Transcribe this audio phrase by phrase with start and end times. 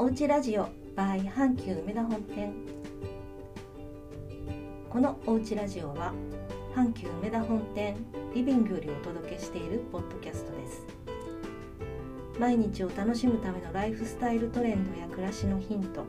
[0.00, 2.54] おうちラジオ by 阪急梅田本店。
[4.88, 6.14] このおうちラジオは
[6.74, 7.96] 阪急梅田本店
[8.34, 10.86] リビングよりお届けしているポッドキャストです。
[12.38, 16.06] 毎日を楽しむためのライフスタイルトレンドや暮らしのヒント。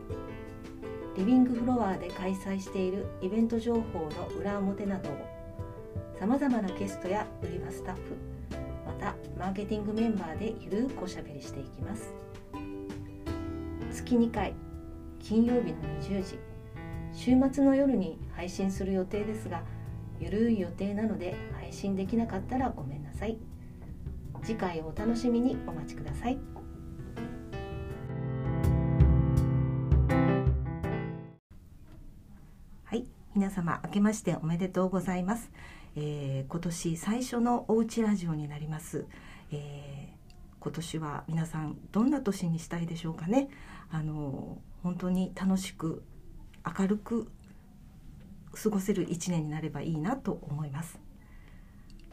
[1.17, 5.13] リビングフロアで開催しているイベント情報の裏表などを
[6.17, 8.01] さまざまなゲストや売り場スタッフ
[8.85, 12.13] またマーケティングメンバーでゆるくおしゃべりしていきます。
[14.11, 14.53] 月2回
[15.19, 16.37] 金曜日の20時
[17.13, 19.61] 週末の夜に配信する予定ですが
[20.19, 23.37] ゆるい予定なので配信できなかったらごめんなさい。
[24.43, 26.37] 次回をお楽しみにお待ちください。
[32.83, 35.49] はい皆様明けましておめでとうございます、
[35.95, 39.05] えー今年最初のおうちラジオになります、
[39.51, 40.10] えー
[40.61, 43.49] 今年は皆さんどんな年にしたいでしょうかね。
[43.89, 46.03] あの本当に楽しく
[46.79, 47.27] 明るく
[48.53, 50.99] 過ごせる一年になればいいなと思います。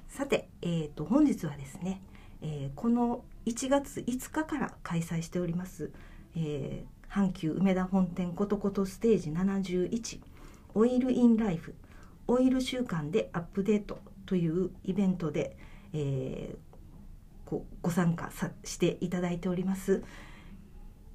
[0.08, 2.00] さて、えー、と本日はですね、
[2.41, 5.92] えーこの1月5日から開催しております、
[6.34, 10.20] えー阪急梅田本店ことことステージ71
[10.74, 11.74] オイルインライフ
[12.26, 15.56] オイル週間でアップデートというイベントで、
[15.94, 16.67] えー
[17.48, 20.02] ごご参加さしていただいております。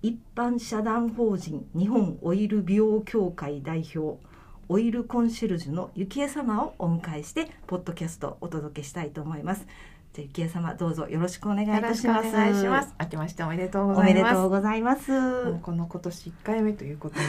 [0.02, 4.20] 一般社団法人日本オイル美容協会代表
[4.67, 9.67] オイルコンシェルジュの幸恵様をお迎えしてポッドキャストをお届けしたいと思います。
[10.14, 12.31] じゃあ幸恵様どうぞよろしくお願いいたします。
[12.31, 12.94] 願いします。
[13.00, 14.11] 明けましておめでとうございます。
[14.11, 15.54] おめでとうございます。
[15.61, 17.23] この今年一回目ということの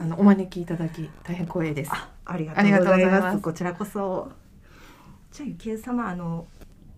[0.00, 1.92] あのお招きいただき大変光栄です。
[1.92, 3.38] あありがとうございます。
[3.40, 4.32] こちらこそ。
[5.30, 6.46] じゃあ幸恵様あの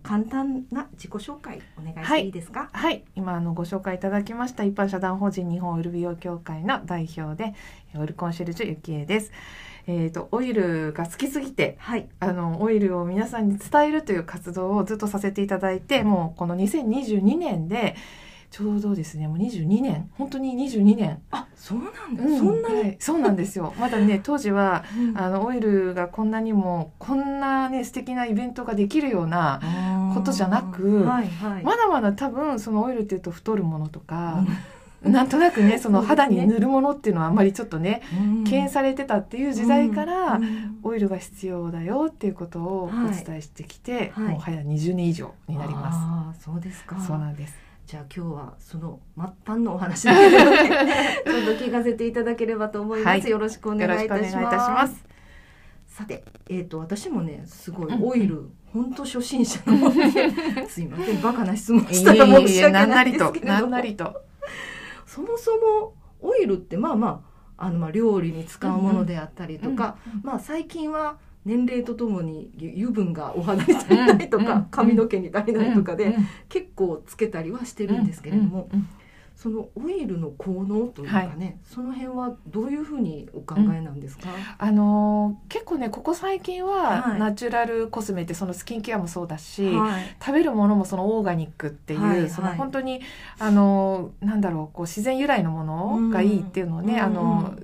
[0.03, 2.69] 簡単な自己紹介お願いしていいですか？
[2.73, 7.53] はい、今あのご紹介いただきました一般社団法人日本オイル美容協会の代表で
[7.95, 9.31] オイルコンシェルジュゆきえです。
[9.87, 12.07] えっ、とオイルが好きすぎてはい。
[12.19, 17.95] あのオイルを皆さんに伝えるという活動をずっとさせていただいてもうこの2022年で
[18.51, 21.21] ちょうどですねもう22年本当に22年。
[21.31, 22.37] あそうなんだ、うん。
[22.37, 22.97] そんなに、はい。
[22.99, 23.73] そうなんですよ。
[23.79, 25.17] まだね当時はうん。
[25.17, 31.63] あのオイルがこんなにもこんなね素敵なイベントができるようなことじゃなくはいはい。
[31.63, 34.43] まだまだ多分そのオイルっていうと太るものとか、
[35.01, 38.43] なんとなくねその肌に塗るものっていうのはあんまりちょっとねうん。
[38.43, 40.79] 敬遠されてたっていう時代から、うん。
[40.83, 44.27] オイルが必要だよっていうことをおはい伝えしてきて、はい。
[44.31, 46.99] もう早20年以上になりまあーそうですか。
[46.99, 47.07] す。
[47.07, 47.60] そうなんです。
[47.91, 50.21] じゃあ今日はその末端のお話ちょっと
[51.61, 53.29] 聞かせていただければと思います、はい。
[53.29, 55.05] よろしくお願いいたします。
[55.87, 61.21] さてえっ、と私もねすごいうんオイル、本当初心者なのですいません。
[61.21, 63.59] バカな質問したら申し訳ないですけれども。
[63.59, 64.21] なんなりと。
[65.05, 67.25] そもそもオイルってまあま
[67.57, 78.87] ああのまあ料理に使うものであったりとか、まあ最近は年齢とともに油分がお肌に足りないとか、うん髪の毛に足りないとかで、うんうん結構つけたりはしてるんですけれども、うんうん
[79.33, 87.19] そのオイルの効能というかね、その辺はどういうふうにお考えなんですか、あのー結構ねここ最近ははい。
[87.19, 90.15] ナチュラルコスメってそのスキンケアもそうだし、はい。
[90.23, 93.01] 食べるものもそのオーガニックっていう、はいそのはい本当に
[93.39, 97.55] あのなんだろうこう自然由来のものがいいっていうのをね、うんあの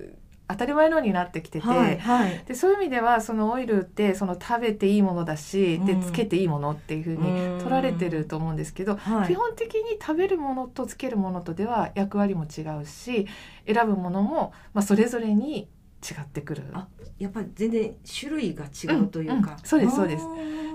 [0.49, 2.43] 当たり前のようになってきてて、はいはい。
[2.45, 6.01] でそういう意味ではそのオイルってその食べていいものだし、でうん。
[6.01, 9.27] つけていいものっていうふうに取られてると思うんですけど、はい。
[9.27, 13.27] 基本的に食べるものとつけるものとでは役割も違うし
[13.65, 15.67] 選ぶものも、まあ、それぞれに
[16.01, 16.63] 違ってくる。
[16.73, 16.87] あ
[17.19, 19.57] やっぱり全然種類が違うというか、うんうん。
[19.63, 20.25] そうですそうです。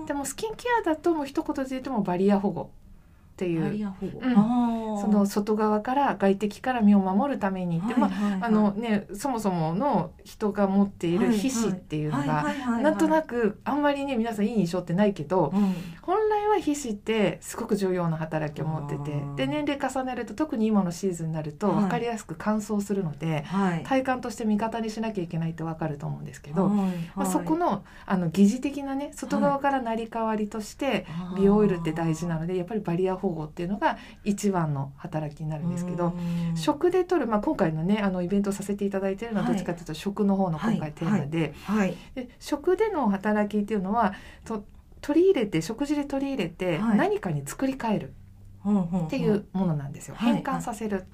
[0.06, 3.62] でもスキンケアだともう一言で言ってもバリア保護っていう。
[3.62, 4.36] バリア保護、うん
[5.00, 8.10] その外側から外敵から身を守るためにって、ま
[8.40, 12.44] あのねそもそもの人が持っている皮脂っていうのが
[12.80, 15.74] なんとなくあんまりね皆さんいい印象ってないけどうん。
[16.02, 21.76] 本来は皮脂ってすごく重要な働きを持っててで年齢重ねると特に今のシーズンになるとはい。
[21.82, 23.82] 分かりやすく乾燥するので、はい。
[23.84, 26.72] 体感として味方にしなきゃいけないって分かると思うんですけど、はい
[27.14, 36.14] まあ、そこのあの疑似的なね外側から成り代わりとして、はい美容オイルって大事なのでやっぱりバリア保護っていうのが一番の働きになるんですけど、
[36.50, 36.56] うん。
[36.56, 39.54] 食で取る、まあ、今回のねあのイベントをさせていただいているのははい。
[39.54, 41.96] どっちかというと食の方の今回テーマで,、はい。
[42.14, 44.14] で食での働きっていうのは
[44.44, 44.64] と
[45.00, 46.98] 取り入れて食事で取り入れてはい。
[46.98, 48.12] 何かに作り変えるっ
[48.64, 50.34] っていうものなんですよ、はい。
[50.34, 51.04] 変換させる。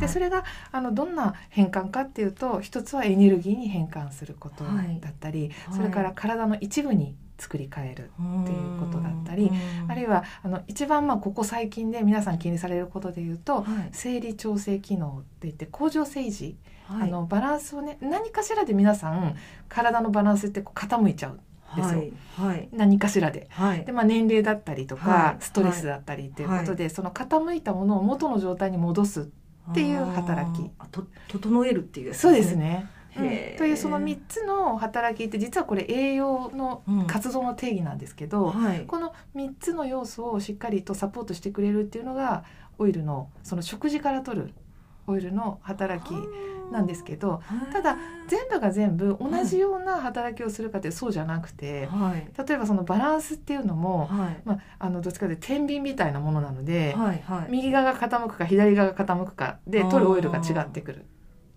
[0.00, 0.42] でそれが
[0.72, 4.98] あのどんな変換かっていうと一つはエネルギーに変換することはい。
[5.00, 5.76] だったり、はい。
[5.76, 8.10] それから体の一部に作り変える
[8.42, 9.50] っていうことだったり
[9.88, 13.88] あるいはあの一番まあここ最近で皆さん気にされることで言うと、はい。
[13.92, 16.56] 生理調整機能って言って甲状腺維持、
[16.86, 17.08] はい。
[17.08, 19.36] あのバランスをね何かしらで皆さん
[19.68, 21.40] 体のバランスってこう傾いちゃう
[21.76, 22.00] ですよ。
[22.00, 22.12] はい。
[22.36, 22.68] はい。
[22.72, 23.46] 何かしらで。
[23.50, 23.84] はい。
[23.84, 25.36] でまあ、年齢だったりとか、はい。
[25.40, 29.30] ストレスだったりっていうことで、その傾いたものを元の状態に戻す
[29.70, 30.68] っていう働き。
[30.90, 32.88] と整えるっていうやつそうですね。
[33.16, 33.56] うん。
[33.56, 38.80] というその3つの働きって実はこれ栄養のうん活動の定義なんですけど、はい。
[38.86, 42.44] この3つの要素をしっかりとサポートしてくれるっていうのが
[42.78, 44.54] オイルのその食事から取る
[45.06, 46.14] オイルの働き
[46.70, 47.42] なんですけど
[47.72, 47.96] ただ
[48.28, 52.30] 全部が全部同じような働きをするかってそうじゃなくてはい。
[52.46, 54.40] 例えばそのバランスっていうのも、はい。
[54.44, 57.50] まあ、あのどっちかというと天秤みたいなものなので、はいはい。
[57.50, 61.06] 右側が傾くか左側が傾くかで取るオイルが違ってくる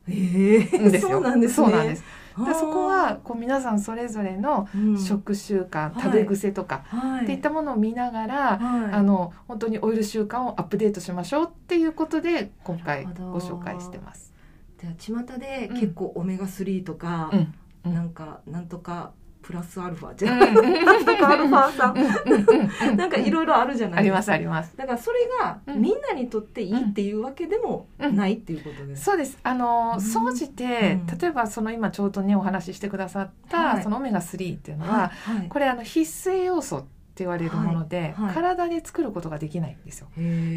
[0.07, 1.11] ええんですよ。
[1.11, 1.67] そうなんですね。
[1.67, 2.03] そうなんです。
[2.35, 2.45] あー。
[2.47, 4.97] でそこはこう皆さんそれぞれのうん。
[4.97, 6.03] 食習慣、はい。
[6.03, 7.23] 食べ癖とか、はい。
[7.23, 8.91] っていったものを見ながら、はい。
[8.91, 14.33] あの本当にオイル習慣をアップデートしましょうっていうことで今回ご紹介してます。
[14.81, 17.53] で巷で結構オメガ3とか、うん。
[17.85, 17.93] うん。
[17.93, 19.11] なんかなんとか
[19.43, 20.15] プラスアルファ。
[20.15, 20.39] じゃ、うん。
[20.39, 24.75] んなんとかアルファさん、うんなんかいろいろあるじゃなありまいですあります。
[24.77, 25.81] だからそれがうん。
[25.81, 29.03] みんなにとっていいっていうわけでもないっていうことです。
[29.03, 29.37] そうです。
[29.43, 30.01] あのうん。
[30.01, 31.17] 総じて、うん。
[31.19, 33.83] 例えばその今ちょうどねお話ししてくださった、はい。
[33.83, 35.47] そのオメガ3っていうのは、はいはい。
[35.49, 40.07] これあの必須栄養素って言われるもので、はいはい体で作ることができないんですよ。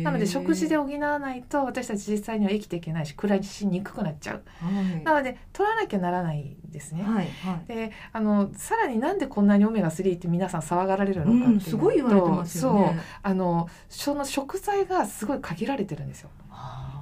[0.03, 4.43] なので食事で補わないと私たち実際には生きていけないし暮らしにくくなっちゃう。
[4.61, 7.03] はいなので取らなきゃならないんですね。
[7.03, 13.01] はいはいであのさらになんでこんなにオメガ3って皆さん騒がられるのかっていうと、うん、すごい言われてますよそうね。
[13.23, 16.46] あのその食材がすごい限られてるんですよあ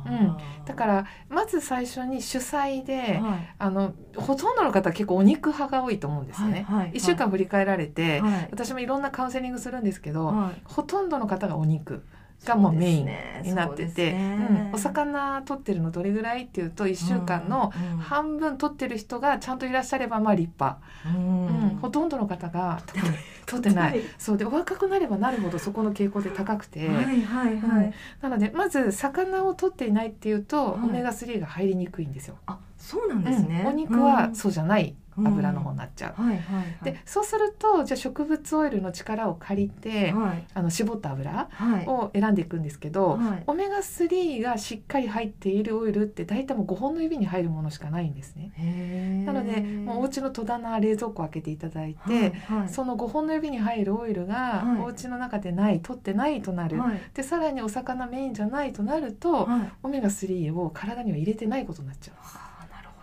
[0.06, 0.36] うん。
[0.64, 3.54] だからまず最初に主菜で、はい。
[3.58, 6.64] あのほとんどの方は結構お肉派が多いと思うんですよね。
[6.68, 8.48] はいはい1週間振り返られて、はい。
[8.50, 10.60] 私もいろんなカウンセリングするんですけど、はい。
[10.64, 12.04] ほとんどの方がお肉
[12.44, 13.08] がもうメイン
[13.42, 14.68] になってて、そうですね。
[14.70, 14.74] うん。
[14.74, 21.46] お魚取ってるのどれぐらいっていうと1週間のうん半分取ってる人がちゃんといらっしゃればまあ立派、うん。
[21.46, 21.78] うん。
[21.80, 22.80] ほとんどの方が
[23.46, 24.00] 取ってない。
[24.18, 24.36] そう。
[24.38, 27.92] でお若くなればなるほどそこの傾向で高くて、はいはいはい。
[28.20, 30.84] なのでまず魚を取っていないっていうと、はい。
[30.84, 32.36] オメガ3が入りにくいんですよ。
[32.46, 33.62] あ、そうなんですね。
[33.62, 33.66] うん。
[33.68, 36.22] お肉はそうじゃない油の方になっちゃう。
[36.22, 36.28] うん。
[36.28, 36.84] はいはいはい。
[36.84, 41.86] でそうするとじゃあ植物オイルの力を借りて、はいあの絞った油はい。
[41.86, 49.24] を選んでいくんですけど、はいオメガ3がしっかり入っているオイルって大体もう5本の指に入るものしかないんですね。
[49.26, 52.30] なのでもうお家の戸棚冷蔵庫開けていただいて、はい
[52.60, 59.72] はいその5本の指に入るオイルがはいお家の中でない取ってないとなる、はいでさらにお魚メインじゃないとなると、はい。
[59.82, 62.16] オメガ3を体には入れてないことになっちゃう、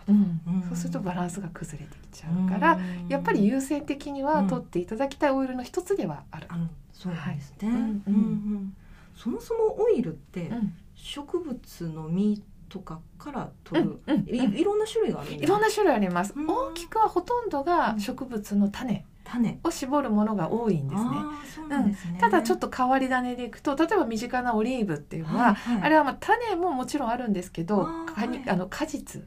[0.08, 0.40] うん。
[0.46, 0.62] うん。
[0.68, 2.44] そうするとバランスが崩れてきちゃど。
[2.44, 3.08] うから、うん。
[3.08, 4.46] やっぱり優先的にはうん。
[4.48, 6.48] 取っていただきたいオイルの一つではある。
[6.92, 7.68] そうですね。
[7.68, 7.92] はいうんうん。
[8.06, 8.14] うんう
[8.58, 8.76] ん。
[9.16, 10.74] そもそもオイルってうん。
[10.94, 16.32] 植物の実とかから取るうんうんいいろんな種類があるんですいろんな種類あります。
[16.34, 16.46] うん。
[16.48, 19.58] 大きくはほとんどが植物の種種。
[19.64, 21.10] を絞るものが多いんですね。
[21.10, 22.18] ああそうなんですね。
[22.20, 28.48] ただちょっと変わり種でいくと例えば身近なオリーブっていうのは、はいはいあれはまあ種ももちろんあるんですけどはい。
[28.48, 29.24] あの果実、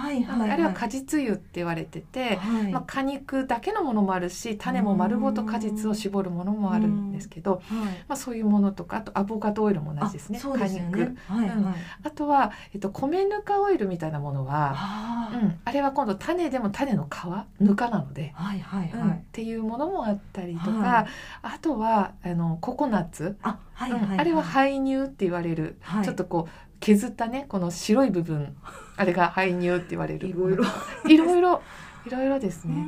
[0.00, 2.72] はいはいはい、あれは果実油って言われてて、はい。
[2.72, 7.62] まあ、果肉だけのものもあるし種も丸ごと果実を絞るものもあるんですけど、はい。
[8.08, 11.16] まあ、そういうものとかあとアボカドオイルも同じですねあそうですよ果ね。
[11.26, 11.56] はいはい。
[11.58, 11.66] うん。
[11.66, 18.90] あとは、えっと、米ぬかオイルみたいなものは、あうん、あれは今度種でも種の皮ぬかなので、あはいはい。
[18.90, 19.00] うん。
[19.00, 19.24] っはい。
[19.32, 21.06] ていうものもあったりとか、はい。
[21.42, 24.20] あとはあのココナッツ、あはいはい、うん。
[24.20, 26.04] あれは排乳って言われる、はい。
[26.04, 28.56] ちょっとこう削ったねこの白い部分
[29.00, 30.28] あれが排乳って言われる。
[30.28, 30.64] いろいろ。
[31.08, 31.62] いろいろ。
[32.06, 32.86] いろいろですね。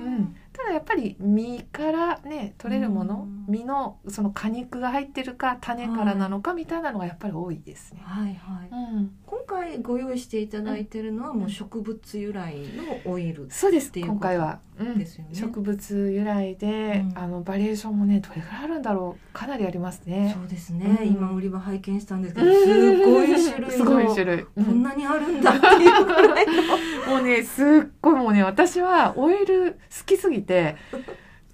[0.00, 0.14] う うん。
[0.18, 3.26] ん、ただやっぱり実からね取れるもの。
[3.26, 8.00] うん実のその果肉が入ってるか種からなのかみたいなのがやっぱり多いですね。
[8.04, 8.68] はいはい。
[8.70, 12.56] うん、今回ご用意していただいてるのはもう植物由来
[13.04, 13.88] のオイルそうです。
[13.88, 14.98] っていうこと今回は、うん。
[14.98, 15.34] ですよね。
[15.34, 17.18] 植物由来で、うん。
[17.18, 20.34] あのバリエーションもねどれぐらいあるんだろうかなりありますね。
[20.36, 21.06] そうですね、うん。
[21.06, 24.64] 今売り場拝見したんですけどすごい種類のすごい種類、うん。
[24.64, 26.52] こんなにあるんだっていうぐらいの。
[27.12, 27.66] もうねすっ
[28.00, 30.76] ごいもうね私はオイル好きすぎて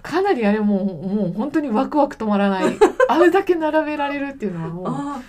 [0.03, 2.65] かなりあれもうもう本当にワクワク止まらない。
[3.09, 4.85] あれだけ並べられるっていうのはもう。
[4.89, 5.23] あ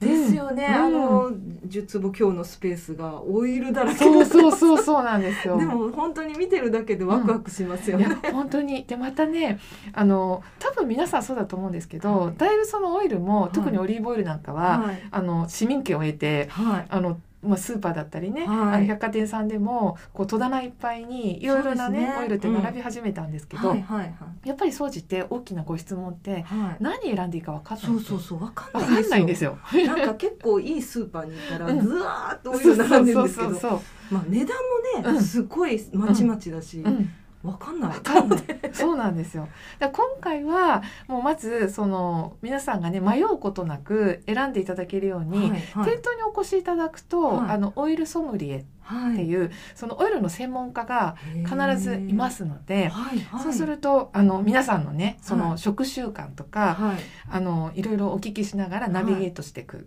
[0.00, 0.74] ですよね、うん。
[0.74, 5.56] あの10坪強のスペースがオイルだらけそうそうそうそうなんですよ。
[5.56, 8.84] でも本当に見てるだけでワクワクしますよね、いや本当に。
[8.84, 9.58] でまたね
[9.92, 12.34] あの多分皆さんそうだと思うんですけど、はい。
[12.36, 13.52] だいぶそのオイルも、はい。
[13.52, 15.02] 特にオリーブオイルなんかは、はい。
[15.10, 16.86] あの市民権を得てはい。
[16.88, 18.58] あのまあ、スーパーだったりね、はい。
[18.58, 22.14] あの百貨店さんでもこう戸棚いっぱいにいろいろなねね。
[22.18, 26.42] オイルって並び始めたんですけど、はいはいやっぱり掃除って大きなご質問ってはい。
[26.42, 29.58] はい何選んでいいか分かんないそうそうそう分かんないんですよ。
[29.72, 29.86] よ。
[29.86, 31.80] なんか結構いいスーパーに行ったらうん。
[31.80, 34.56] ずわーっとオイル並んでるんですけどまあ値段
[35.02, 35.22] もねうん。
[35.22, 37.10] すごいまちまちだしうん、
[37.44, 37.92] わかんない。
[37.92, 38.40] 分かんない。
[38.72, 39.48] そうなんですよ。
[39.78, 45.60] だ今回はもうまずその皆さんがね迷うことなく選んでいただけるように、はいはい。
[45.90, 47.50] 店頭にお越しいただくと、はい。
[47.50, 53.42] あのオイルソムリエはいっていう、そのオイルの専門家が必ずいますので、はいはい。
[53.42, 55.48] そうするとあの皆さんのねそはい。
[55.50, 56.96] の食習慣とか、はい。
[57.30, 59.86] あのいろいろお聞きしながらナビゲートしていく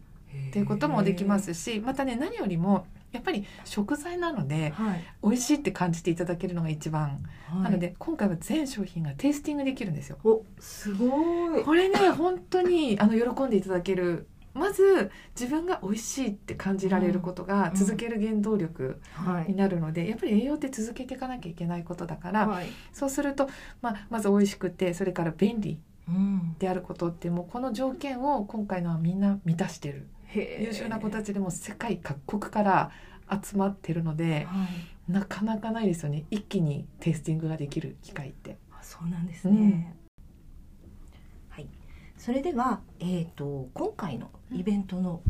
[0.50, 5.04] っていうこともできますし、またね何よりもやっぱり食材なのではい。
[5.24, 7.64] 美味しいって感じていただけるのが一番、はい。
[7.64, 10.18] なので今回は全商品がテイスティングできるんですよ。
[10.24, 11.64] おすごい。
[11.64, 14.28] これね本当にあの喜んでいただける。
[14.54, 17.76] まず自分が美味しいって感じられることがうん。
[17.76, 19.52] 続ける原動力はい。
[19.52, 22.68] になるので、やっぱり栄養って続けていかなきゃいけないことだから、はい。
[22.92, 23.48] そうすると、
[23.82, 26.56] まあ、まず美味しくてそれから便利うん。
[26.58, 32.92] であることってもうこの条件を今回のはみんな満たしてる優秀な子たちでも世界各国から
[33.44, 35.12] 集まってるのではい。
[35.12, 36.26] なかなかないですよね。
[36.32, 38.58] 一気にテイスティングができる機会って。
[38.72, 39.96] あそうなんですね、
[41.48, 41.68] はい。
[42.18, 45.22] それではえっ、と今回のイベントの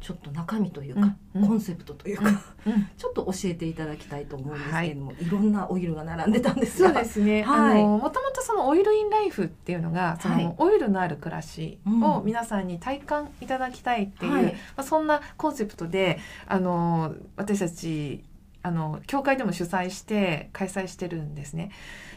[0.00, 1.00] ちょっと中身というか、
[1.34, 1.48] うんうん。
[1.48, 2.28] コンセプトというか、
[2.66, 6.88] うん ちょっと教えていただきたいと思うんですけれども、い、ろんなオイルが並んでたんですが。
[6.90, 7.82] そうですね、 はい。
[7.82, 10.54] あのもともとそのオイルインライフっていうのがその、はい。
[10.58, 12.24] オイルのある暮らしをうん。
[12.24, 14.44] 皆さんに体感いただきたいっていう、はい。
[14.44, 18.24] まあ、そんなコンセプトであの私たち
[18.62, 21.70] あの教会でも主催して開催してるんですね。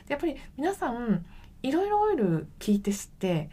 [0.08, 1.26] でやっぱり皆さん
[1.64, 3.50] いろいろオイル聞いて知って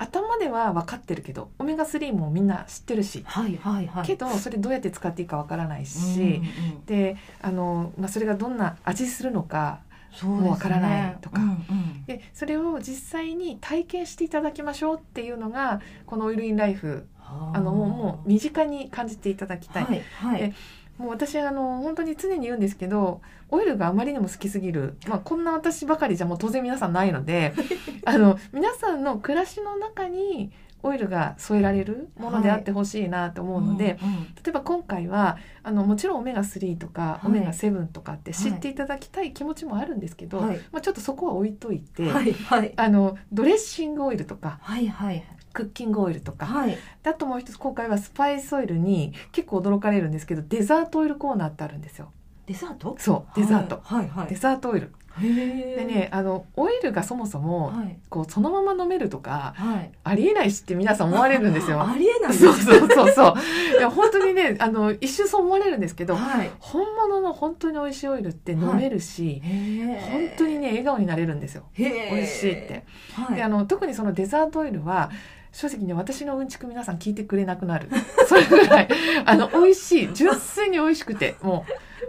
[0.00, 4.06] 頭では分かってるけどオメガ3もみんな知ってるし、はいはいはい。
[4.06, 9.80] けどそれどうやって使っていいか分からないし、うんうんであの、まあ、それがどんな味するのか
[10.22, 11.40] もうわからないとか。
[11.40, 12.04] うんうん。
[12.06, 17.58] でそれを実際に体験していただきましょうっていうのがこのオイルインライフはあ。
[17.58, 20.42] あのもうもう身近に感じていただきたい、はいはい。
[20.42, 20.54] え
[21.00, 27.54] もう私あの本当に常に言うんですけどオイルがあまりにも好きすぎる、まあ、こんな私ばかりじゃもう当然皆さんないので
[28.04, 30.52] あの皆さんの暮らしの中に
[30.82, 34.24] オイルが添えられるものであってほしいなと思うので、うんうん。
[34.24, 37.26] 例えば今回はあのもちろんオメガ3とか、はい。
[37.26, 40.58] オメガ7とかって知っていただきたい気持ちもあるんですけど、はい。
[40.72, 42.32] まあ、ちょっとそこは置いといて、はい。
[42.32, 42.72] はい。
[42.76, 44.88] あのドレッシングオイルとかはい。
[44.88, 46.78] はいクッキングオイルとか、はい。
[47.02, 52.12] であともう一つ今回はスパイスオイルに結構驚かれるんですけどデザートオイルコーナーってあるんですよ。
[52.46, 52.96] デザート？
[52.98, 54.92] そうデザート、はいはいデザートオイル。
[55.20, 57.98] でねあのオイルがそもそもはい。
[58.08, 59.92] こうそのまま飲めるとかはい。
[60.02, 61.82] ありえないしって皆さん思われるんですよ。
[61.82, 62.34] ありえない。
[62.34, 63.34] そうそうそうそう。
[63.78, 66.50] いや本当にねあの一瞬そう思われるんですけどはい。
[66.58, 71.64] 本物の本当に美味しいオイルって飲めるし、へ本当にね笑顔になれるんですよ。
[71.72, 72.84] へえ美味しいって。
[73.14, 73.36] はい。
[73.36, 75.10] であの特にそのデザートオイルは
[75.52, 77.88] 正直ね私のうんちく皆さん聞いてくれなくなる。
[78.28, 78.88] それぐらい。
[79.24, 80.14] あの美味しい。
[80.14, 81.64] 純粋に美味しくても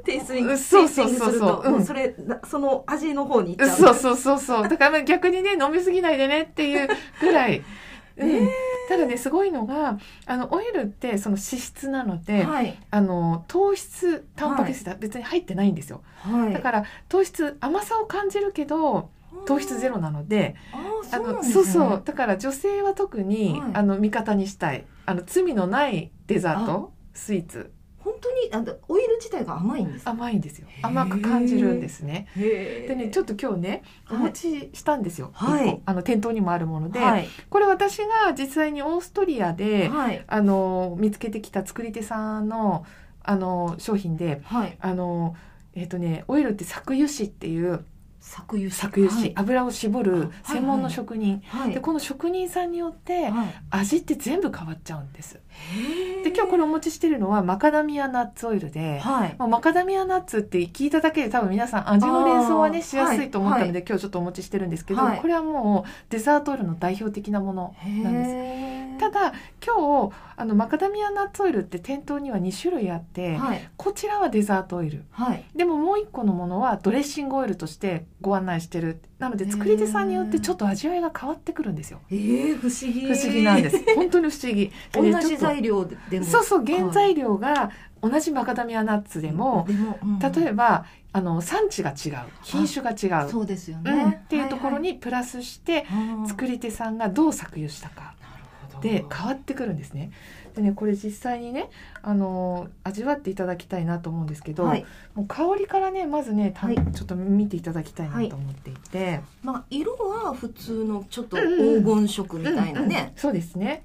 [0.05, 1.79] テイスティングそうそうそうそう。
[1.79, 1.85] ん。
[1.85, 4.67] それなその味の方に行っちゃううそうそうそうそう。
[4.67, 6.87] だから逆にね飲みすぎないでねっていう
[7.19, 7.63] ぐらい。
[8.17, 8.29] うん。
[8.29, 8.39] え。
[8.39, 8.49] ー
[8.89, 12.77] ただねすごいのがあのオイルってその脂質なので、はい。
[12.91, 16.53] あの糖質タンパク質は別に入ってないんですよ、はい。
[16.53, 19.09] だから糖質甘さを感じるけど
[19.45, 20.55] 糖質ゼロなので
[21.11, 23.71] あのそうそうだから女性は特に、はい。
[23.73, 24.85] あの味方にしたい。
[25.05, 27.71] あの罪のないデザートスイーツ。
[27.97, 30.11] 本当にあのオイル自体が甘いんですか？
[30.11, 30.67] 甘いんですよ。
[30.81, 32.27] 甘く感じるんですね。
[32.35, 34.23] へでねちょっと今日ねおはい。
[34.23, 37.27] 持ちしたんですよ、あの店頭にもあるもので、はい。
[37.49, 40.23] これ私が実際にオーストリアで、はい。
[40.27, 42.85] あの見つけてきた作り手さんの
[43.23, 44.77] あの商品ではい。
[44.79, 45.35] あの
[45.75, 47.85] えっ、とねオイルって搾油脂っていう
[48.21, 49.33] 搾油搾油脂、はい。
[49.35, 50.29] 油を絞るはい。
[50.43, 51.73] 専門の職人、はい。
[51.73, 53.53] でこの職人さんによってはい。
[53.71, 55.39] 味って全部変わっちゃうんです
[56.23, 59.35] で今日これお持ちしてるのはマカダミアナッツオイルで、はい。
[59.37, 65.19] まあ、マカダミアナッツって聞いただけで多分皆さん味の連想はねしやすいと思ったので、は今日ちょっとお持ちしてるんですけど、はい。
[65.19, 68.99] これはもうデザートオイルの代表的なものなんです。
[68.99, 69.33] ただ
[69.65, 73.69] 今日あのマカダミアナッツオイルって店頭には2種類あって、はい。
[73.77, 75.05] こちらはデザートオイル。
[75.11, 75.43] はい。
[75.55, 81.99] でももう一個のものはドレッシングオイルとしてご案内してるなので作り手さんによってちょっと味わいが変わってくるんですよ。
[82.09, 83.01] えー、不思議。
[83.01, 83.77] 不思議なんです。
[83.93, 84.71] 本当に不思議。
[84.91, 86.25] 同じ材料でも。
[86.25, 87.69] そうそう原材料が
[88.01, 90.17] 同じマカダミアナッツでも、でも、うん。
[90.17, 92.15] 例えばあの産地が違う。
[92.41, 93.29] 品種が違う。
[93.29, 93.95] そうですようん。
[93.95, 98.15] ね、っていうところにプラスして、はいはい、作り手さんがどう搾油したか
[98.81, 100.11] で変わってくるんですね。
[100.55, 101.69] でねこれ実際にね
[102.01, 104.85] あの味わっていただきたいなと思うんですけど、はい、
[105.15, 106.75] もう香りからねまずねたはい。
[106.75, 113.83] ちょっと見ていただきたいなと思っていて、まあ色は普通のちょっと黄金色みたいなうんうんね、そうですね。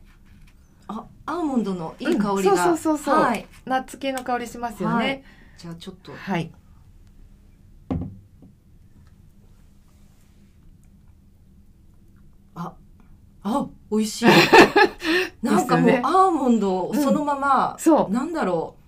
[0.89, 3.15] あアーモンドのいい香りが、うんそうそうそうそう。
[3.21, 3.47] はい。
[3.65, 5.07] ナッツ系の香りしますよはい。
[5.07, 5.25] ね
[5.59, 6.13] じゃあちょっと。
[6.13, 6.51] はい、
[12.55, 12.75] あ
[13.49, 14.27] あ美味しい。
[15.43, 18.13] なんかもう、アーモンドをそのまま、そう。
[18.13, 18.87] なんだろう。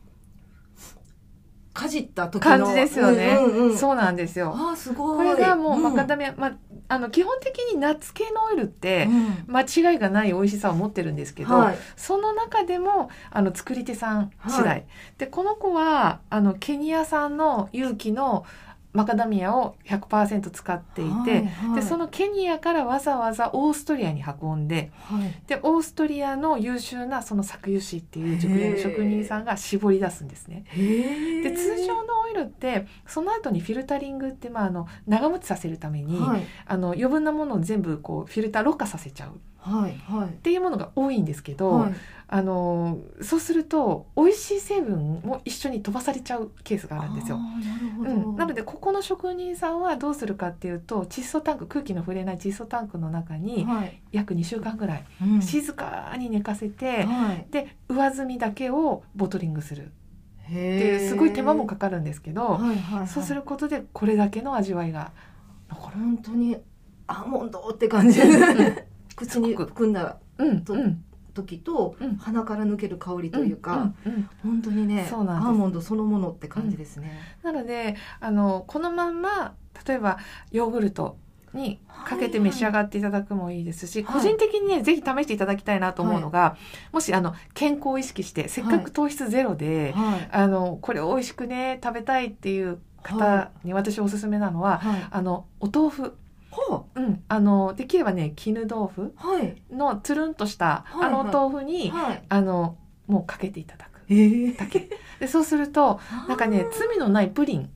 [1.78, 2.50] かじった時の。
[2.50, 3.78] 感じですよね、うんうんうん。
[3.78, 4.52] そうなんですよ。
[4.52, 5.16] あーすごい。
[5.18, 6.52] これがもうマカダダミア、まあ、
[6.88, 9.54] あの基本的にナッツ系のオイルってうん。
[9.54, 11.78] 間違いがない美味しさを持ってるんですけど、はい。
[11.94, 14.86] その中でもあの作り手さん次第、はい。
[15.18, 18.44] でこの子はあのケニア産の有機の
[18.92, 21.74] マカダミアを100%使っていて、はいはい。
[21.76, 25.42] でそのケニアからわざわざオーストリアに運んではい。
[25.46, 30.64] でオーストリアの優秀なその搾油師っていう熟練の職人さんが絞り出すんですね。
[30.68, 36.46] へで通常のオイルってその後にフィルタリングって、まあ、あの長持ちさせるために、はい。
[36.66, 39.30] あの余分なものを全部こうフィルターろ過させちゃう。
[39.30, 40.28] っはいはい。
[40.38, 41.94] ていうものが多いんですけど、はい。
[42.30, 47.38] あのそうすると美味しい成分も一緒に飛ばされちゃうケースがあるんですよ。
[47.38, 54.02] なるほど、うん、なのでここの職人さんはどうするかっていうと窒素タンク空気の触れない窒素タンクの中にはい。
[54.12, 55.42] 約2週間ぐらいうん。
[55.42, 57.46] 静かに寝かせて、はい。
[57.50, 59.86] で上澄みだけをボトリングする。
[59.86, 63.08] ってへいうすごい手間もかかるんですけど、はいはいはい。
[63.08, 65.12] そうすることでこれだけの味わいが
[65.70, 65.96] 残る。
[65.96, 66.56] 本当に
[67.06, 68.20] アーモンドって感じ
[69.26, 70.18] 口に含んだ
[70.64, 71.04] とうんうん。
[71.34, 72.16] 時とうん。
[72.16, 74.30] 鼻から抜ける香りというか、うんうんうん。
[74.42, 75.48] 本当にねそうなんです。
[75.48, 79.54] アーモンドそのものって感じですね、なのであのこのまんま
[79.86, 80.18] 例えば
[80.50, 81.16] ヨーグルト
[81.54, 84.20] にかけて召し上がっていただくもいいですし、はい。
[84.20, 86.56] 個人的にねぜひ試していただきたいなと思うのが、
[86.92, 90.28] もしあの健康を意識してせっかく糖質ゼロで、はい。
[90.32, 95.06] あのこれ美味しくね食べたいっていう方に私おすすめなのは、はい。
[95.10, 96.16] あのお豆腐、
[96.50, 97.00] はう。
[97.00, 99.14] ん、あのできればね絹豆腐
[99.70, 102.22] のつるんとした、はいあのお豆腐に、はい。
[102.28, 102.76] あの
[103.06, 104.00] もうかけていただく。
[104.08, 104.90] ええだけ。
[105.20, 107.70] でそうするとなんかね罪のないプリン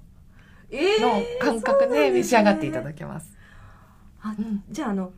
[0.71, 3.37] えの感覚で召し上がっていただけけます。
[4.23, 4.63] あうん。
[4.71, 5.13] じゃああの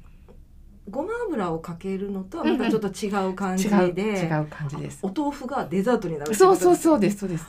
[0.90, 5.00] ごま油をかけるのとはまたちょっと違う感じ違うで、違う感じです。
[5.02, 7.46] お豆腐がデザートになるそうそうそうでですそうです。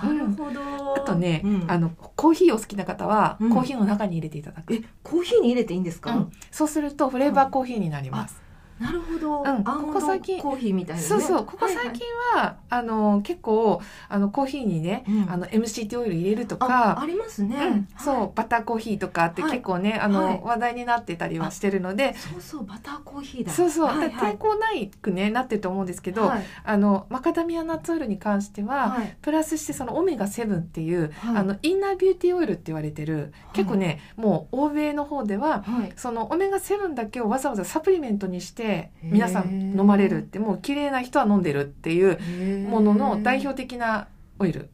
[0.00, 1.64] すなるほど、あとね、うん。
[1.68, 3.50] あのコーヒーお好きな方は、うん。
[3.50, 4.74] コーヒーの中に入れていただく。
[4.74, 6.32] えコーヒーに入れていいんですか、うん。
[6.50, 8.42] そうするとフレーバーコーヒーになります。
[8.82, 10.40] なるほど、うんここ最近。
[10.40, 11.08] コーヒーみたいなね。
[11.08, 11.44] そうそう。
[11.46, 15.30] ここ最近は、あの結構あのコーヒーにね、うん。
[15.30, 17.00] あの MCT オイル入れるとあか。
[17.00, 17.06] あ。
[17.06, 18.14] りますね、うん、そう。
[18.14, 19.50] はいバターコーヒーとかってはい。
[19.52, 20.40] 結構ね、あの、はい。
[20.42, 23.52] 話題になってたりはしてるので、そうそうバターコーヒーだ。
[23.52, 24.34] そうそう、はいはい。
[24.34, 26.44] 抵抗ないくねなってると思うんですけど、はい。
[26.64, 29.16] あのマカダミアナッツオイルに関しては、はい。
[29.22, 31.36] プラスしてそのオメガ7っていう、はい。
[31.36, 35.92] あのインナービューティーオイルって言われてる、結構ねもう欧米の方でははい。
[35.96, 38.71] そのオメガ7だけをわざわざサプリメントにして
[39.02, 44.08] 皆さん飲まれるってもう綺麗な人は飲んでるっていうものの代表的な
[44.38, 44.70] オイル。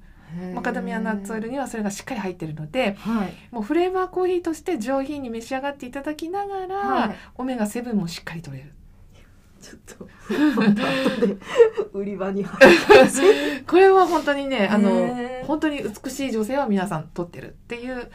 [0.54, 3.32] マカダミアナッツオイルにはそれがしっかり入ってるのではい。
[3.50, 7.16] もうフレーバーコーヒーとして上品に召し上がっていただきながら、はい。
[7.36, 8.72] オメガ7もしっかり取れる。
[9.60, 9.80] ちょっ
[11.90, 12.44] と売り場に
[13.66, 18.08] これは本当にねあの本当に美しい女性は皆さん取ってるっていう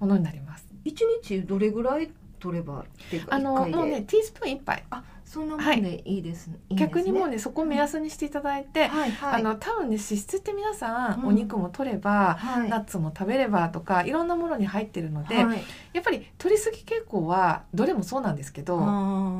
[0.00, 0.66] ものになります。
[0.84, 2.84] 一日どれぐらい取れば
[3.28, 4.84] あのもうねティースプーン一杯。
[4.90, 6.86] あそんなもんでいいです、い、いんですね。
[6.88, 9.40] 逆にもうねそこを目安にしていただいて、はいはい。
[9.42, 11.28] あの多分ね脂質って皆さん、うん。
[11.28, 12.70] お肉も取れば、はい。
[12.70, 15.62] ナッツも食べればとかいろんなものに入ってるので、はい。
[15.92, 18.80] やっぱり取りすぎ傾向はどれもそうなんですけど、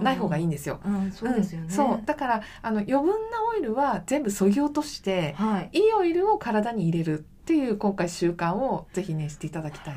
[0.02, 0.80] ない方がいいんですよ。
[0.84, 2.02] うん、そうですよね、うんそう。
[2.04, 3.14] だからあの余分な
[3.50, 5.70] オイルは全部削ぎ落としてはい。
[5.72, 9.94] いいオイルを体に入れるっていう今回習慣をぜひねしていただきたい。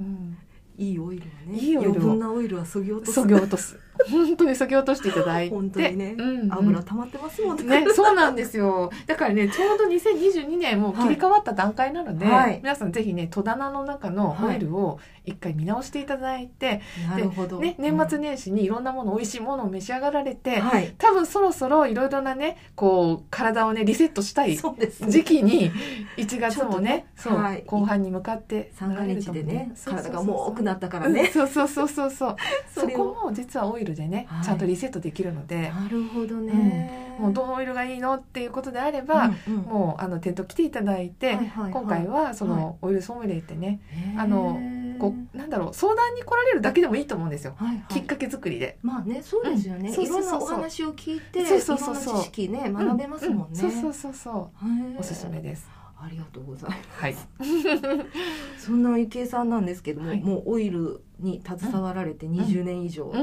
[0.00, 0.38] うん。
[0.76, 1.58] いいオイルはね。
[1.58, 1.92] いいオイルを。
[1.94, 3.14] 余分なオイルはそぎ落とす。
[3.14, 3.78] 削ぎ落とす
[4.10, 5.54] 本当に削ぎ落としていただいて。
[5.54, 6.14] 本当にね。
[6.18, 6.28] うん。
[6.28, 8.90] うん油溜まってますもんね、そうなんですよ。
[9.06, 12.58] だからね、ちょうど2022年もう切り替わった段階なので、はい。
[12.62, 20.94] 皆さんぜひね、戸棚の中のオイルを一回見直していただいて、なるほど、ね、年末年始にいろんなもの、美味しいものを召し上がられて、はい。
[20.98, 25.70] 多分そろそろいろいろなね、こう、体をね、リセットしたい時期に、
[26.16, 27.64] 1月もねそう、はい。
[27.66, 32.10] 後半に向かって三が日でね体がもう多くなったからうんね、そうそうそうそう。
[32.10, 32.36] そう。
[32.74, 34.44] そこも実はオイルでね、はい。
[34.44, 39.62] ちゃんとリセットできるので、なるほどね、もうどのオイルがいいのっていうことであれば、うんうん。
[39.64, 41.72] もうあの店頭来ていただいて、はいはいはい。
[41.72, 42.60] 今回はそはい。
[42.60, 44.20] のオイルソムリエってね、へー。
[44.22, 44.58] あの
[44.98, 47.84] こうなんだろう相談に来られるだけでもいいと思うんですよ、はいはい。
[47.92, 48.78] きっかけ作りで。
[48.80, 49.94] まあねそうですよね、うん。
[49.94, 50.40] そういそうそうそう。
[50.40, 54.96] ろんなお話を聞いてそうそう知識ね学べますもんね、うそうそうそうそへー。
[54.96, 55.68] うおすすめです。
[56.00, 56.82] ありがとうございます。
[57.00, 57.16] はい。
[58.58, 60.20] そんなゆきえさんなんですけども、はい。
[60.20, 63.06] もうオイルに携わられて20年以上。
[63.06, 63.18] もと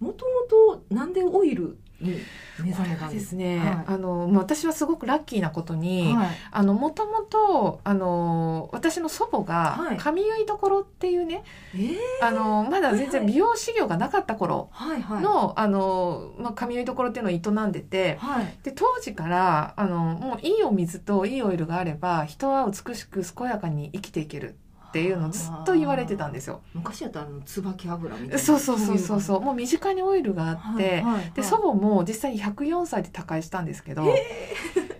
[0.00, 0.12] も
[0.48, 2.20] となんでオイルに
[2.62, 3.84] 目覚めたんでですすね、はい。
[3.86, 6.28] あのまあ私はすごくラッキーなことに、はい。
[6.50, 9.96] あのもともとあの私の祖母はい。
[9.96, 11.96] が髪結いどころっていうね、えー。
[12.20, 13.20] あのまだ全然はい。
[13.20, 15.22] はい美容修行がなかった頃はいはい。
[15.22, 18.16] の、あのまあ髪結いどころっていうのを営んでて。
[18.16, 18.58] はい。
[18.62, 24.56] で当時からあのもういいお水といいオイルがあれば人は美しく健やかに生きていける
[24.92, 26.60] っていうのをずっと言われてたんですよ。
[26.74, 28.38] 昔やったらあの椿油みたいな。
[28.38, 29.38] そうそうそうそうそう。
[29.38, 34.04] うもう身近にオイルがあって、はいはいで祖母も実際に104歳で他界したんですけど、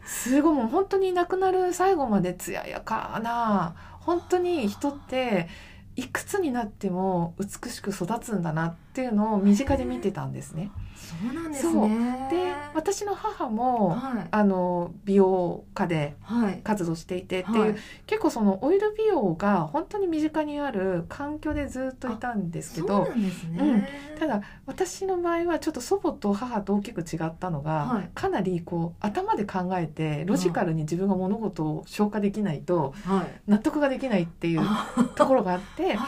[0.06, 5.50] すごいもう本当に亡くなる最後まで艶やかな本当に人って
[5.96, 10.70] いくつになっても美しく育つんだなっていうのを身近で見てたんですね。
[11.02, 12.28] そうなんですね。
[12.30, 14.28] で私の母もはい。
[14.30, 16.60] あの美容家ではい。
[16.62, 17.76] 活動していてっていう、はい。
[18.06, 24.18] 結構そのオイル美容が本当に身近にある環境でずっといたんですけそうどね、うん。
[24.18, 28.10] ただ私の場合はちょっと祖母と母と大きく違ったのが、はい。
[28.14, 33.50] かなりこう頭で考えてロジカルに自分が物事を消化できないとはい。
[33.50, 35.98] 納得ができないっていうあ ところがあって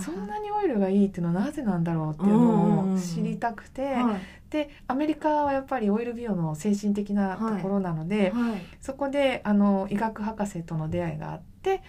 [0.00, 8.60] そんなにオイルがいいっていうのはなぜなんだろうっていうのを知りたくてはいでアメリカはやっぱりオイル美容の先進的なところなので、はい。
[8.80, 11.82] そこであの医学博士との出会いがあって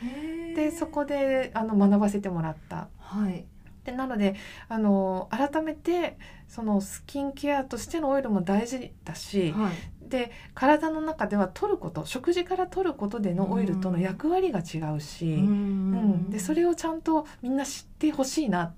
[0.56, 2.90] でそこであの学ばせてもらった。
[3.00, 3.46] はい。
[3.84, 4.36] でなので
[4.70, 9.74] あの改めてそのスキンケアとしてのオイルも大事だし、はい。
[10.08, 16.30] で体の中では取ること食事から取ることでのオイルとの役割が違うし、うん。
[16.30, 18.74] でそれをちゃんとみんな知ってほしいなっ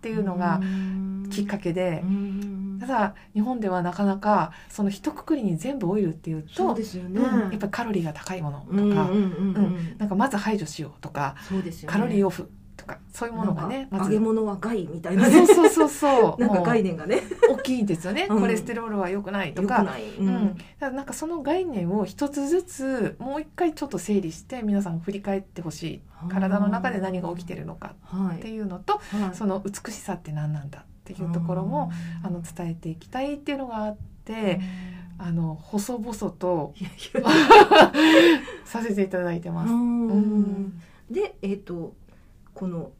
[0.00, 0.60] ていうのが
[1.30, 2.02] きっかけで、
[2.80, 11.72] ただ日本ではなかなかその一括りに全部オイルっていうとそうですよね、うんやっぱりカロリーが高いものとか、うんなんかまず排除しようとか、ね。
[11.86, 15.30] カロリーオフとかそういうものがね揚げ物は害みたいなね。
[15.30, 16.40] そうそうそうそう。
[16.42, 17.20] なんか概念がね。
[17.50, 18.40] 大きいですよね、うん。
[18.40, 19.86] コレステロールは良くないとか。
[20.18, 26.00] ううん、ただなんかその概念を一つずつもう一回ちょっと整理して皆さん振り返ってほしい。
[26.28, 29.36] 体の中で何が起きてるのかってはいいうのとはい。
[29.36, 31.90] その美しさって何なんだっていうところも
[32.22, 32.26] うん。
[32.26, 34.60] あの伝えていきたいっていうのがあって
[35.18, 36.72] あの細々と
[38.64, 39.72] させていただいてます。
[41.10, 41.94] でえっ、と
[42.54, 42.90] この、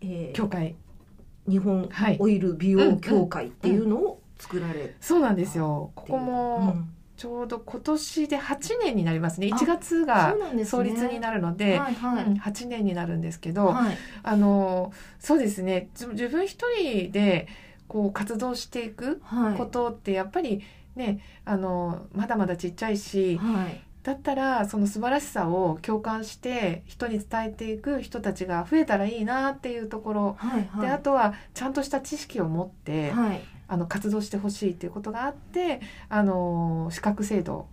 [0.00, 0.74] えー協会。
[1.48, 2.16] 日本はい。
[2.20, 5.90] オイル美容協会っていうのを作られそうなんですよ。
[5.94, 6.76] ここも
[7.16, 9.50] ちょうど今年で8年になりますね。
[9.52, 13.96] あ1月そが創立になるので、はいはい、うん8年になるんですけど、はい。
[14.22, 15.88] あのそうですね。
[15.94, 17.48] 自自分一人で
[17.88, 19.56] こう活動していくはい。
[19.58, 20.62] ことってやっぱり
[20.94, 30.36] ねあのまだまだちっちゃいしはいだったらその素晴らしさを共感して人に伝えていく人たちが増えたらいいなっていうところ。
[30.38, 30.80] はいはい。
[30.82, 33.40] であとはちゃんとした知識を持って、はい。
[33.68, 37.68] あの活動してほしいっていうことがあってあの資格制度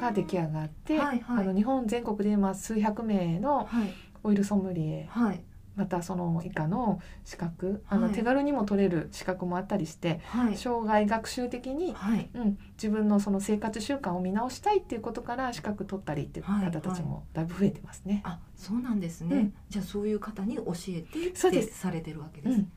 [0.00, 1.44] が出来上がって、はいはい。
[1.44, 3.92] あの日本全国で今数百名のはい。
[4.24, 5.40] オイルソムリエはい
[5.74, 10.56] またその以下の資格あのはい手軽にも取れる資格もあったりして、はい。
[10.56, 12.28] 生涯学習的に、はい。
[12.34, 18.20] うん、自分のその生活習慣を見直したいっていうことから資格取ったりっていうはい方たちもだいぶ増えてますね。
[18.24, 19.54] あそうなんですね、うん。
[19.70, 22.72] じゃあそういう方に教えてってされてるわけです、うん。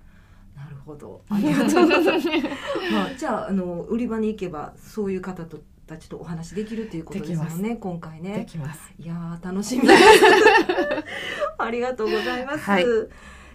[0.55, 1.21] なるほど。
[1.29, 2.27] ありがとうございます。
[2.91, 8.93] まあじゃああの売り場に行けばそういう方とたちとお話できるということですよできね今回でねきます。
[8.99, 9.87] いやー楽しみ。
[9.87, 10.01] で す
[11.57, 12.85] ありがとうございます、はい。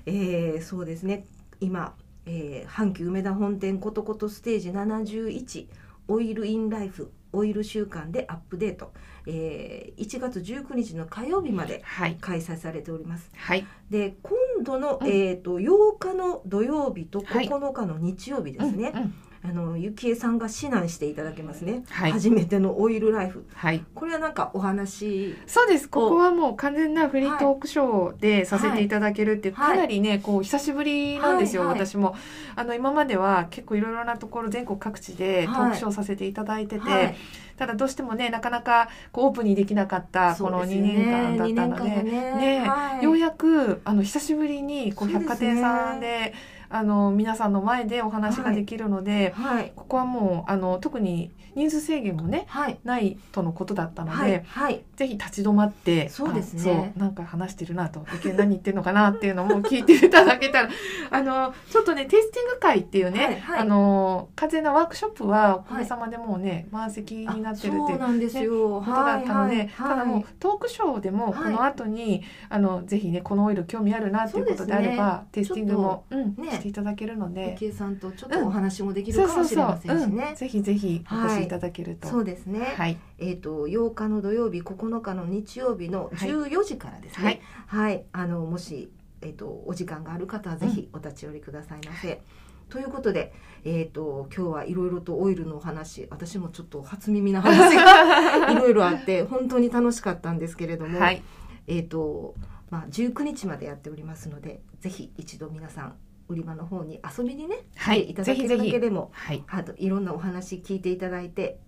[0.07, 1.27] えーそうですね。
[1.61, 1.95] 今、
[2.27, 5.67] えー阪急梅田本店ことことステージ71
[6.09, 8.93] オイルインライフオイル週間でアップデート、
[9.27, 12.17] えー1月19日の火曜日まではい。
[12.21, 13.31] 開催されております。
[13.37, 13.67] はい。
[13.91, 15.09] で今度の、うん。
[15.09, 17.49] えー、と8日の土曜日とはい。
[17.49, 22.13] 9日の日曜日ですね、うんうんあのゆきえさんが指南していただけますね、はい。
[22.13, 23.47] 初めてのオイルライフ。
[23.55, 23.83] はい。
[23.95, 25.35] これはなんかお話。
[25.47, 25.89] そうです。
[25.89, 29.77] ここはもう完全なフリートークショーでさせていただけるってはい。
[29.77, 31.87] かなりねこう久しぶりなんですよ、はいはい。
[31.87, 32.15] 私も。
[32.55, 37.17] あの今までは結構いろいろなところ全国各地でトークショーさせていただいてて、はい。
[37.57, 42.03] ただどうしてもねなかなかこうオープンにできなかったこの2年間だったので2年間がね。
[42.03, 43.05] ねはい。
[43.05, 46.35] ようやくあの久しぶりにこう百貨店さんで
[46.71, 49.73] あの皆さんの前でお話ができるので、はい。
[49.75, 52.79] ここはもうあの特に人数制限もねはい。
[52.85, 54.85] ないとのことだったので、はいはい。
[54.97, 56.93] ぜひ立ち止まってそうですね。
[56.97, 60.69] なんか話してるなと余計何言ってるのかなっていうのも聞いていただけたら
[61.11, 63.61] あのちょっとねテイスティング会っていうね、はいはい。
[63.61, 71.45] あの完全なワークショップはおかげさまでもうね、満席になってるっていうそうなんですよ、ことだったので、ただもうトークショーでもはい。
[71.45, 80.17] この後に、あのぜひねこのオイル興味あるなっていうことであれば、テイスティングも、うんねしていただけるので、さんとちょっとお話もできるそうそうそうかもしれま、せんしうん。
[80.17, 80.35] ね。
[80.37, 81.49] ぜひぜひお越しい。
[81.49, 82.75] ただけると、そうですね。
[82.77, 82.99] はい。
[83.19, 86.29] えっ、と8日の土曜日、9日の日曜日のはい。
[86.29, 87.35] 14時からですはい。
[87.35, 87.43] ね。
[87.67, 88.91] はい、あのもし
[89.23, 92.21] えっ、とお時間がある方はぜひお立ち寄りくださいませ。
[92.69, 93.33] ということで、
[93.65, 101.23] えっ、と今日はいろいろとオイルのお話、私もちょっと初耳な話が いろいろあって本当に楽しかったんですけれども、はい。
[101.67, 102.35] えっ、と
[102.71, 105.95] まあ19日までやっておりますので、ぜひ一度皆さん
[106.31, 109.43] 売り場の方に遊びにね、はいいただけるだけでもはい。
[109.49, 111.59] あといろんなお話聞いていただいて、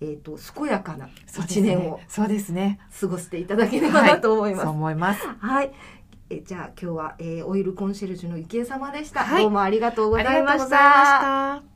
[0.00, 1.08] えー、と健やかな
[1.44, 2.80] 一年をそうですね。
[3.00, 4.62] 過ごしていただければなと思います。
[4.64, 5.20] そうはい、思います。
[6.28, 9.20] えじゃあ今日は、えーオイルコンシェルジュの池江様でした。
[9.20, 9.42] はい。
[9.42, 10.58] どうもありがとうごあざいま。
[10.58, 11.75] した